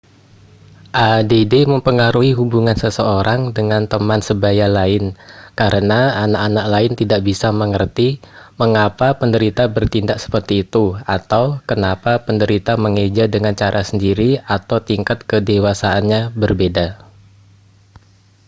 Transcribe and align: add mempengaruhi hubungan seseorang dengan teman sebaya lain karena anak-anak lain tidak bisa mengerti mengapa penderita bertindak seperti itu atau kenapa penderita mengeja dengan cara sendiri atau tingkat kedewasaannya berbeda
add 1.11 1.31
mempengaruhi 1.73 2.31
hubungan 2.39 2.73
seseorang 2.83 3.41
dengan 3.57 3.83
teman 3.93 4.17
sebaya 4.27 4.65
lain 4.77 5.03
karena 5.59 6.01
anak-anak 6.25 6.65
lain 6.73 6.91
tidak 7.01 7.19
bisa 7.29 7.47
mengerti 7.61 8.09
mengapa 8.61 9.07
penderita 9.19 9.63
bertindak 9.75 10.17
seperti 10.23 10.53
itu 10.65 10.83
atau 11.17 11.43
kenapa 11.69 12.11
penderita 12.25 12.73
mengeja 12.85 13.25
dengan 13.35 13.53
cara 13.61 13.81
sendiri 13.89 14.29
atau 14.55 14.77
tingkat 14.89 15.19
kedewasaannya 15.29 16.21
berbeda 16.41 16.87